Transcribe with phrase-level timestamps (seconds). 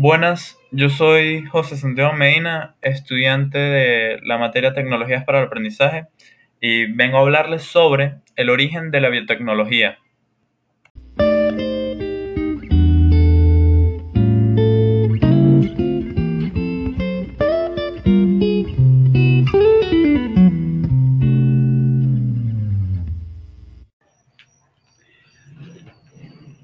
[0.00, 6.06] Buenas, yo soy José Santiago Medina, estudiante de la materia Tecnologías para el Aprendizaje
[6.60, 9.98] y vengo a hablarles sobre el origen de la biotecnología.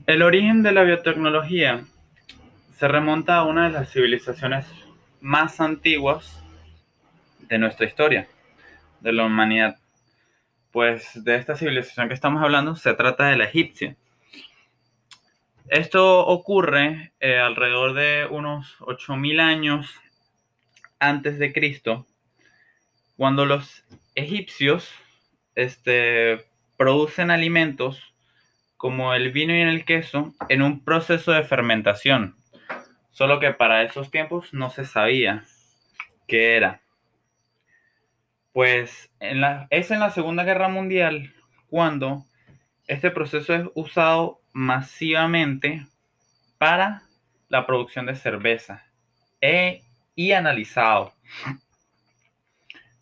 [0.07, 1.85] El origen de la biotecnología
[2.77, 4.67] se remonta a una de las civilizaciones
[5.21, 6.43] más antiguas
[7.41, 8.29] de nuestra historia,
[9.01, 9.79] de la humanidad.
[10.73, 13.97] Pues de esta civilización que estamos hablando se trata de la egipcia.
[15.69, 19.95] Esto ocurre eh, alrededor de unos 8.000 años
[20.99, 22.07] antes de Cristo,
[23.17, 23.85] cuando los
[24.15, 24.91] egipcios
[25.55, 26.45] este,
[26.77, 28.15] producen alimentos
[28.77, 32.37] como el vino y el queso en un proceso de fermentación.
[33.15, 35.45] Solo que para esos tiempos no se sabía
[36.27, 36.83] qué era.
[38.53, 41.33] Pues en la, es en la Segunda Guerra Mundial
[41.71, 42.25] cuando
[42.89, 45.87] este proceso es usado masivamente
[46.59, 47.05] para
[47.49, 48.85] la producción de cerveza
[49.41, 49.85] e,
[50.17, 51.15] y analizado.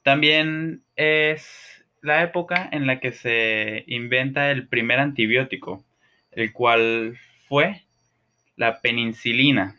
[0.03, 5.87] También es la época en la que se inventa el primer antibiótico,
[6.33, 7.19] el cual
[7.49, 7.87] fue
[8.57, 9.79] la penicilina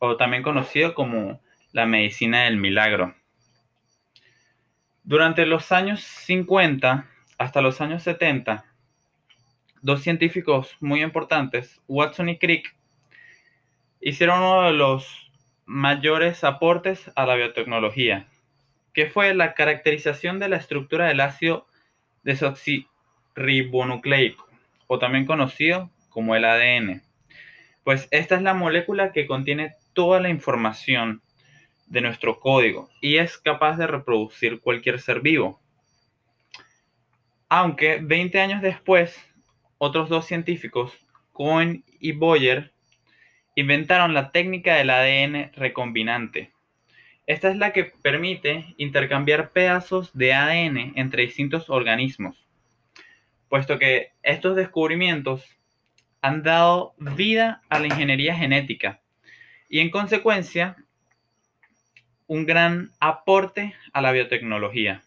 [0.00, 1.40] o también conocido como
[1.72, 3.14] la medicina del milagro.
[5.04, 7.06] Durante los años 50
[7.38, 8.64] hasta los años 70,
[9.82, 12.74] dos científicos muy importantes, Watson y Crick,
[14.00, 15.30] hicieron uno de los
[15.66, 18.26] mayores aportes a la biotecnología,
[18.94, 21.66] que fue la caracterización de la estructura del ácido
[22.22, 24.48] desoxirribonucleico,
[24.86, 27.02] o también conocido como el ADN.
[27.84, 31.22] Pues esta es la molécula que contiene toda la información
[31.86, 35.60] de nuestro código y es capaz de reproducir cualquier ser vivo.
[37.48, 39.18] Aunque 20 años después,
[39.78, 40.92] otros dos científicos,
[41.32, 42.72] Cohen y Boyer,
[43.56, 46.52] inventaron la técnica del ADN recombinante.
[47.26, 52.46] Esta es la que permite intercambiar pedazos de ADN entre distintos organismos,
[53.48, 55.44] puesto que estos descubrimientos
[56.22, 59.00] han dado vida a la ingeniería genética
[59.70, 60.76] y en consecuencia
[62.26, 65.02] un gran aporte a la biotecnología.